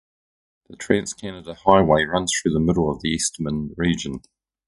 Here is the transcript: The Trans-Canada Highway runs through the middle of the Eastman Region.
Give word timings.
The 0.67 0.77
Trans-Canada 0.77 1.53
Highway 1.63 2.05
runs 2.05 2.33
through 2.35 2.53
the 2.53 2.59
middle 2.59 2.89
of 2.89 3.03
the 3.03 3.09
Eastman 3.09 3.75
Region. 3.77 4.21